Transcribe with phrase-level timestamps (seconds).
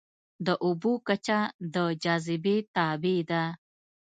[0.45, 1.39] د اوبو کچه
[1.73, 3.43] د جاذبې تابع ده.